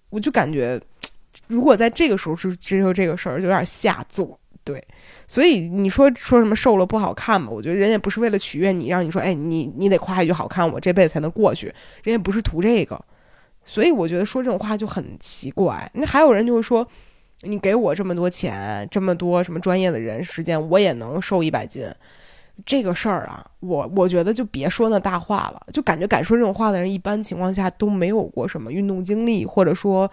[0.10, 0.78] 我就感觉，
[1.48, 4.38] 如果在这个时候是接受这个事儿，有点下作。
[4.66, 4.82] 对，
[5.28, 7.50] 所以你说说什么瘦了不好看嘛？
[7.50, 11.66] 我觉得人也不是为了取悦你，让你说，哎，你你得夸一句好看，我这辈子才能过去。
[12.04, 12.98] 人也不是图这个，
[13.66, 15.92] 所以我觉得说这种话就很奇怪。
[15.96, 16.88] 那还有人就会说，
[17.42, 21.86] 你给我这么多钱，这么多什么专业的人时间，我也能瘦一百斤。
[22.66, 30.10] 这个事儿啊，我我觉得就别说那大话了，就感觉敢说这种话的人，一般情况下都没有过什么运动经历，或者说。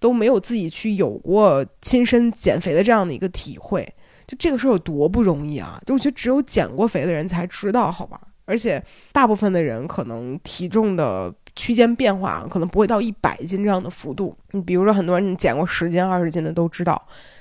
[0.00, 3.86] 都没有自己去有过亲身减肥的这样的一个体会，
[4.26, 5.80] 就这个事儿有多不容易啊！
[5.86, 8.20] 就我觉得只有减过肥的人才知道，好吧？
[8.46, 8.82] 而且
[9.12, 14.36] 大部分的人可能体重的区间变化可能不会到一百斤这样的幅度。
[14.50, 17.00] 你比如说，很多人你减过十斤、二十斤的都知道，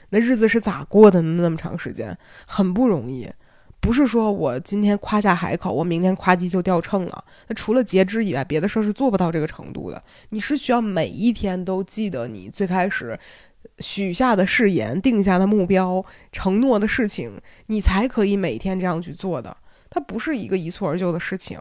[0.10, 1.42] 那日子是咋过的呢？
[1.42, 3.28] 那么长时间，很不容易。
[3.82, 7.24] 不是说我今天夸下海口，我明天夸叽就掉秤了。
[7.48, 10.04] 那除了节肢以外，别的事儿是做不到这个程度的。
[10.30, 13.18] 你是需要每一天都记得你最开始
[13.80, 19.56] 许下的誓言、定下的目标、承诺的事情，你才可以每天这样去做的。
[19.90, 21.58] 它不是一个一蹴而就的事情，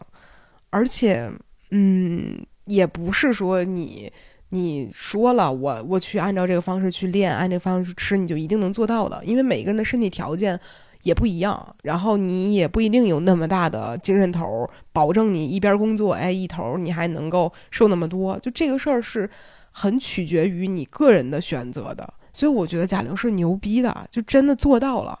[0.69, 1.31] 而且，
[1.71, 4.11] 嗯，也不是说你
[4.49, 9.23] 你说了我我去按照这个方式去练，按这个方式去吃，你就一定能做到的。
[9.23, 10.59] 因为每个人的身体条件。
[11.03, 18.37] 也不一样，然后你也不一定有那么大的精神头，保证你一边工作，哎，一头你还能够瘦那么多。
[18.39, 19.29] 就这个事儿是
[19.71, 25.17] 很取决于你个人的选择的，所以我觉得贾玲是牛逼的，就真的做到了，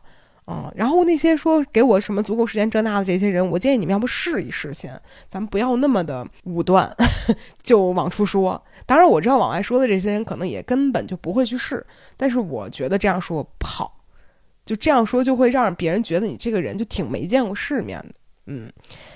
[0.47, 0.69] 嗯。
[0.75, 6.93] 然后那些说给我什么足够时间这那的这些人，我建议你们要不试一试先，咱们不要那么的武断，
[7.63, 8.61] 就往出说。
[8.85, 11.85] 当然我知道往外说的这些人可能也根本就不会去试，
[12.17, 13.98] 但是我觉得这样说不好。
[14.69, 18.13] 就这样说，就会让别人觉得你这个人就挺没见过世面的，
[18.45, 18.71] 嗯。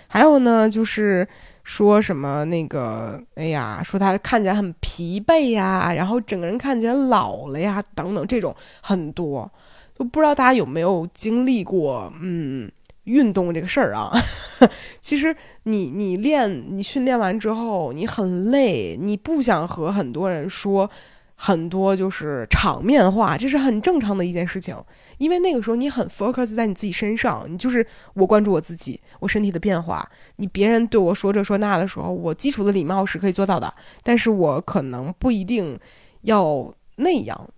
[0.08, 1.28] 还有呢，就是
[1.64, 9.52] 说什么那个，哎呀，说他看起来很疲惫呀，然后整个人看起来老了呀，等等，这种很多，
[9.96, 12.72] 就不知道大家有没有经历过，嗯，
[13.04, 14.12] 运动这个事儿啊。
[15.00, 15.36] 其实
[15.66, 20.90] 你你练你训练完之后，你很累，你不想和很多人说。
[21.36, 24.76] 很多就是场面化，这是很正常的一件事情，
[25.18, 30.10] 因为那个时候你很 focus 在你自己身上，你就是我关注我自己，我身体的变化。
[30.38, 35.78] 你别人对我说这说那的时候，我基础的礼貌是可以做到的，但是我可能不一定
[36.22, 37.50] 要那样。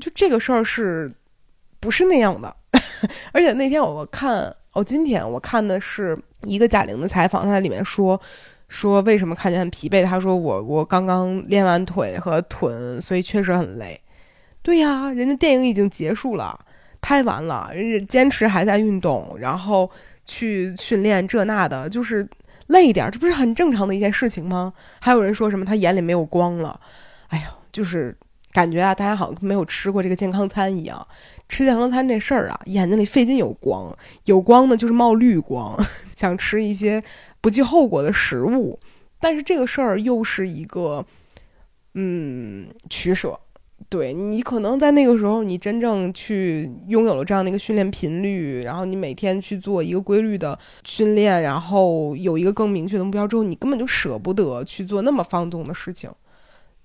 [0.00, 1.14] 就这个事儿是
[1.80, 2.54] 不是那样的？
[3.32, 8.20] 而且那天我看，哦，今天我看的是一个贾玲的采访，她在里面说。
[8.68, 10.04] 说为什么看起来很疲惫？
[10.04, 14.00] 他说我我刚刚练完腿和臀，所以确实很累。
[14.62, 16.58] 对呀，人家电影已经结束了，
[17.00, 19.90] 拍完了，人家坚持还在运动，然后
[20.24, 22.26] 去训练这那的，就是
[22.68, 24.72] 累一点，这不是很正常的一件事情吗？
[25.00, 26.80] 还有人说什么他眼里没有光了，
[27.28, 28.16] 哎呦，就是
[28.52, 31.06] 感觉啊，大家好像没有吃过这个健康餐一样。
[31.46, 35.78] 吃健康餐这事儿啊，眼睛里费劲有光，有光呢就是冒绿光，
[36.16, 37.04] 想吃一些
[37.44, 38.78] 不计后果的食物，
[39.20, 41.04] 但是这个事儿又是一个
[41.92, 43.38] 嗯取舍。
[43.90, 56.10] 对你可能在那个时候，你真正去拥有了这样的一个训练频率，然后你每天去做一个规律的训练，然后有一个更明确的目标之后，你根本就舍不得去做那么放纵的事情。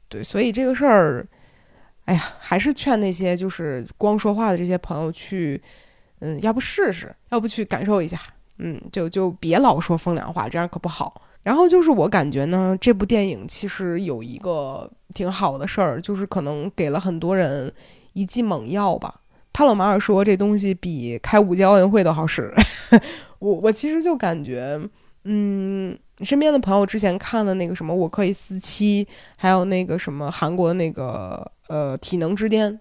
[0.10, 1.26] 对，所以这个事儿，
[2.04, 5.62] 哎呀，还是劝那些就是光说话的这些朋友去，
[6.20, 8.20] 嗯，要不试试，要不去感受一下，
[8.60, 11.22] 嗯，就就别老说风凉话，这样可不好。
[11.42, 17.74] 然后就是我感觉呢，这部电影其实有一个挺好的事儿，就是可能给了很多人
[18.14, 19.22] 一剂猛药吧。
[19.54, 22.54] 帕洛马尔说这东西比开五届奥运会都好使。
[23.40, 24.80] 我我其实就感觉，
[25.24, 29.06] 嗯，身边的朋友之前看了那个什么《我可以四期》，
[29.38, 32.72] 还有那个什么韩国那个呃《体能之巅》，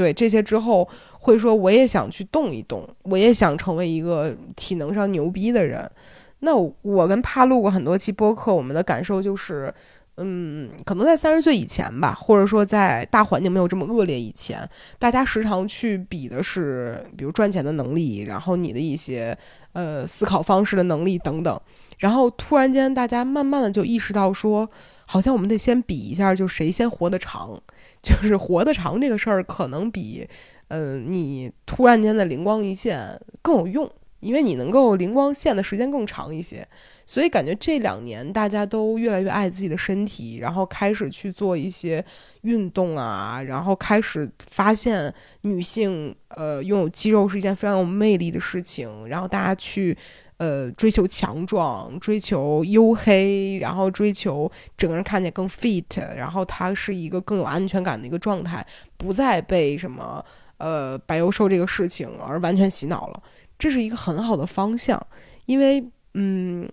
[0.00, 5.90] 对这些之后会说我也想去动一动，我也想成为一个体能上牛逼的人。
[6.38, 9.74] 那我跟帕录过很多期播客，我们的感受就是，
[10.16, 14.66] 嗯，可能在三十岁以前吧，或者说在大环境没有这么恶劣以前，
[14.98, 19.36] 大家时常去比的是，比如赚钱的能力，然后你的一些
[19.74, 21.60] 呃思考方式的能力等等。
[21.98, 24.66] 然后突然间，大家慢慢的就意识到说，
[25.04, 27.60] 好像我们得先比一下，就谁先活得长，
[28.02, 30.28] 就是活得长这个事儿，可能比，
[30.68, 33.90] 嗯，你突然间的灵光一现更有用。
[34.20, 36.68] 因为你能够灵光现的时间更长一些，
[37.06, 42.04] 所以感觉这两年大家都越来越爱自己的身体，然后开始去做一些
[42.42, 45.10] 运动啊，然后开始发现
[45.40, 49.96] 女性呃拥有肌肉是一件非常有魅力的事情，然后大家去
[50.40, 60.24] 呃追求强壮，追求黝黑，然后追求整个人看起来更 fit，然后它是一个更有安全感的一个状态，不再被什么
[60.56, 63.22] 呃白幼瘦这个事情而完全洗脑了。
[63.58, 64.98] 这是一个很好的方向，
[65.44, 66.66] 因为，嗯，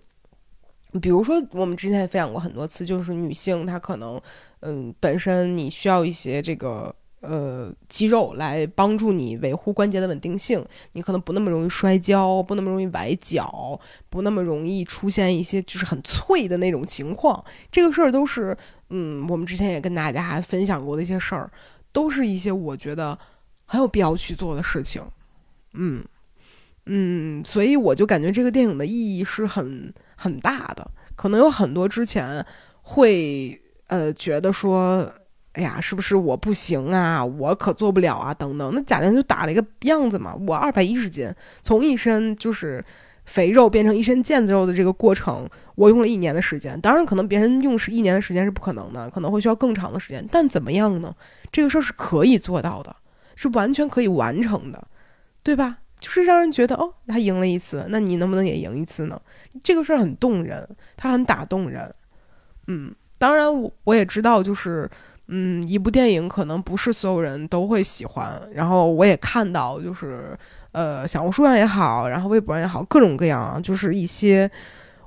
[1.02, 4.22] 比如说我们之前也分享过很多次，就是女性她可能，
[4.62, 17.44] 嗯，本身你需要一些这个呃肌肉来帮助你维护关节的稳定性，你可能不那么容易摔跤，不那么容易崴脚，不那么容易出现一些就是很脆的那种情况。
[17.72, 18.58] 这个事儿都是，
[18.90, 21.52] 嗯，我们之前也跟大家分享过的一些事儿，
[21.92, 23.18] 都是一些我觉得
[23.66, 25.04] 很有必要去做的事情，
[25.74, 26.04] 嗯。
[26.90, 30.90] 嗯，所以我就感觉这个电影的意义是很很大的。
[31.18, 32.46] 可能有很多之前
[32.82, 35.12] 会呃觉得说，
[35.58, 37.26] 哎呀，是不是我不行啊？
[37.26, 38.32] 我可做不了啊？
[38.32, 38.72] 等等。
[38.76, 42.86] 那贾玲就打了一个样子嘛，我二百一十斤，从一身就是
[43.26, 46.80] 肥肉变成一身腱子肉的这个过程，我用了一年的时间。
[46.80, 50.24] 当然，可能别人用是一年的时间是不可能的，可能会需要更长的时间。
[50.32, 51.16] 但怎么样呢？
[51.52, 52.96] 这个事儿是可以做到的，
[53.36, 54.88] 是完全可以完成的，
[55.42, 55.80] 对吧？
[56.00, 59.20] 就是让人觉得哦，他赢了一次，那你能不能也赢一次呢？
[59.64, 61.92] 这个事儿很动人，他很打动人。
[62.68, 64.88] 嗯，当然我我也知道，就是
[65.28, 68.42] 嗯，一部电影可能不是所有人都会喜欢。
[68.54, 70.38] 然后我也看到，就是
[70.72, 74.50] 呃，小红书上也好，然后微博上也好，各种各样，就是一些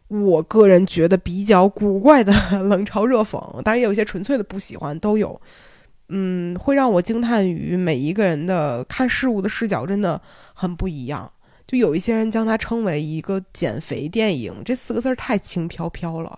[0.09, 3.41] 我个人觉得比较古怪的 冷嘲热讽。
[3.63, 5.41] 当然也有一些纯粹的不喜欢，都有。
[6.11, 10.21] 嗯，会让我惊叹于每一个人的看事物的视角真的
[10.53, 11.33] 很不一样。
[11.67, 16.37] 就有一些人将它称为一个减肥电影，这四个字儿太轻飘飘了。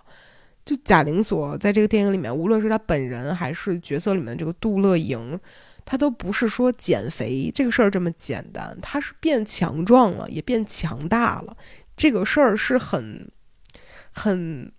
[0.65, 5.39] 就贾玲所在这个电影里面，无论是她本人还是角色里面这个杜乐莹，
[5.85, 11.57] 她都不是说减肥这个事儿这么简单，她是变强壮了，也变强大了。
[11.97, 13.31] 这个事儿是很、
[14.13, 14.73] 很、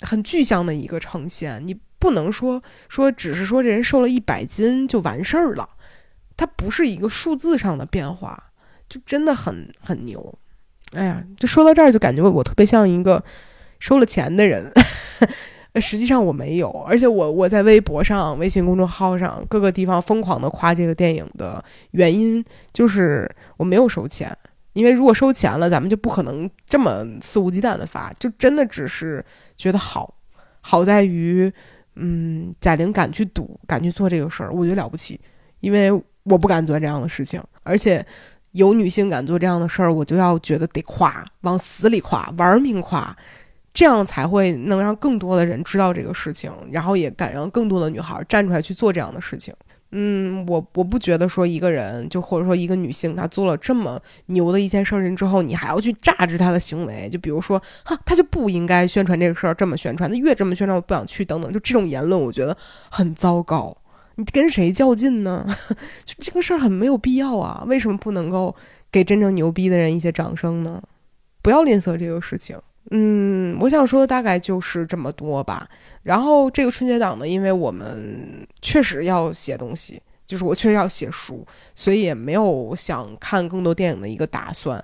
[0.00, 1.66] 很具象的一个呈现。
[1.66, 1.78] 你。
[1.98, 5.66] 不能说说只是说这人瘦了一百斤就完事儿了，
[6.36, 8.50] 它不是一个数字上的变化，
[8.86, 10.38] 就真的很很牛。
[10.92, 13.24] 哎呀，就说到这儿就感觉我特别像一个
[13.78, 14.72] 收了钱的人，
[15.80, 21.62] 实际上我没有，而且我我在微博上、微信公众号上各个地方疯狂的夸这个电影的
[21.92, 24.36] 原因就是我没有收钱，
[24.72, 29.24] 因为如果收钱了，咱们就不可能这么肆无忌惮的发，就真的只是
[29.56, 30.14] 觉得好，
[30.60, 31.52] 好在于。
[31.98, 35.18] 嗯，贾玲敢去赌，敢去做这个事儿，我觉得了不起，
[35.60, 35.90] 因为
[36.24, 37.42] 我不敢做这样的事情。
[37.62, 38.04] 而且
[38.50, 43.16] 有女性敢做这样的事儿，我就要觉得得夸，往死里夸，玩命夸，
[43.76, 49.52] 这样才会能让更多的人知道这个事情，然后也敢让更多的女孩站出来去做这样的事情。
[49.90, 62.56] 嗯，我我不觉得说一个人就或者说一个女性，她做了这么牛的一件事儿之后，你还要去榨制她的行为，就比如说，哈，她就不应该宣传这个事儿，这么宣传，她越这么宣传，我不想去，等等，就这种言论，我觉得
[62.90, 63.76] 很糟糕。
[64.14, 65.46] 你跟谁较劲呢？
[66.06, 67.62] 就这个事儿很没有必要啊！
[67.66, 68.56] 为什么不能够
[68.90, 70.82] 给真正牛逼的人一些掌声呢？
[71.42, 72.58] 不要吝啬这个事情。
[72.90, 75.68] 嗯，我想说的大概就是这么多吧。
[76.02, 84.82] 然后这个春节档呢，因为我们确实要写东西，就是我确实要写书，所以也没有想看更多电影的一个打算。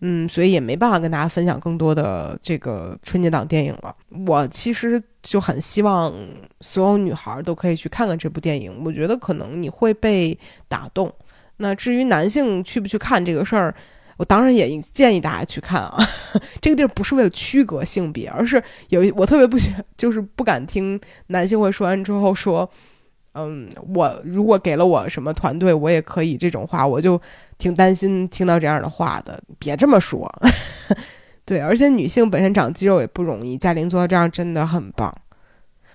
[0.00, 3.94] 嗯，所以也没办法跟大家分享更多的这个春节档电影了。
[4.26, 6.12] 我其实就很希望
[6.60, 10.36] 所有女孩都可以去看看这部电影，我觉得可能你会被
[10.68, 11.10] 打动。
[11.58, 13.72] 那至于男性去不去看这个事儿？
[14.16, 15.98] 我当然也建议大家去看啊，
[16.62, 22.70] 这个地儿不是为了区隔性别，而是有一我特别不喜欢，就是不敢听男性会说完之后说，
[23.32, 27.20] 嗯，我如果给了我什么团队，我也可以这种话，我就
[27.58, 29.42] 挺担心听到这样的话的。
[29.58, 30.32] 别这么说，
[31.44, 35.12] 对，而且女性本身长肌肉也不容易，嘉玲做到这样真的很棒。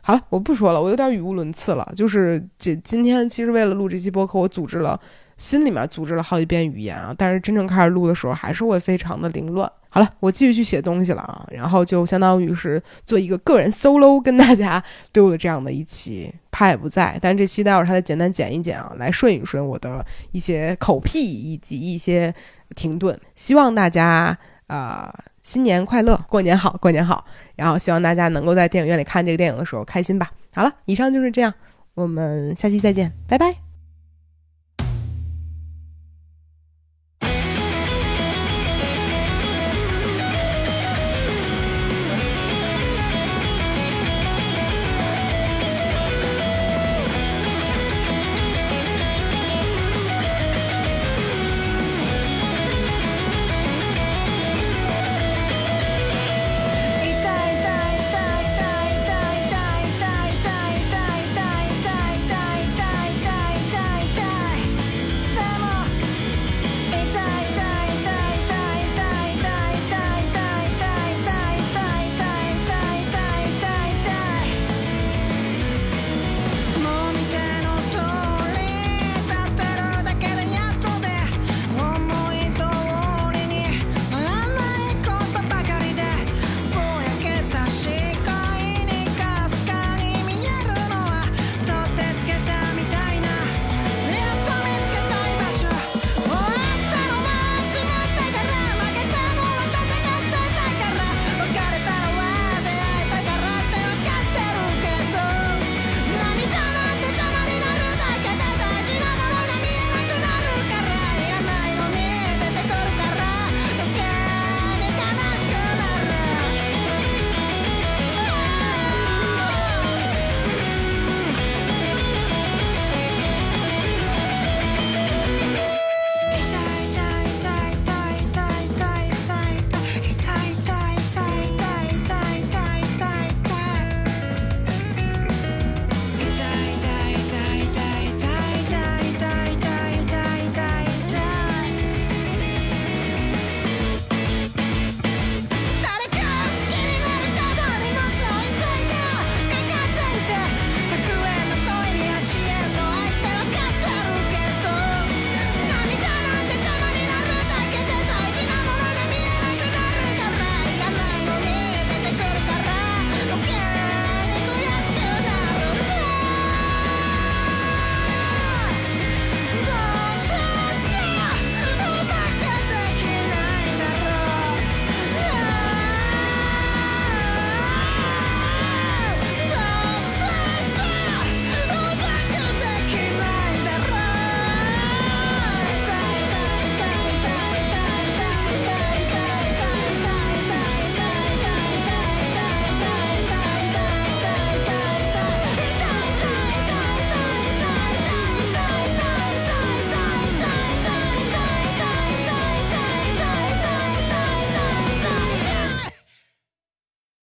[0.01, 1.89] 好了，我不说了，我有点语无伦次了。
[1.95, 4.99] 就是这今天其实为了录这期播客，我组织了。
[5.39, 9.67] 心里面组织了好几遍语言啊，但是真正开始录的时候还是会非常的凌乱。
[9.91, 14.83] 好了，我继续去写东西了啊，然后就相当于是做一个个人 solo 跟大家
[15.13, 22.31] 录了这样的一期，他也不在，但这期待会儿他再简单剪一剪啊，来顺一顺我的一些口癖以及一些
[22.75, 23.19] 停顿。
[23.33, 24.37] 希望大家
[24.67, 25.11] 啊
[25.41, 27.25] 新年快乐，过年好，过年好，
[27.55, 30.29] 然后希望大家能够在电影院里看这个电影的时候开心吧。
[30.53, 31.51] 好了，以上就是这样，
[31.95, 33.68] 我们下期再见，拜拜。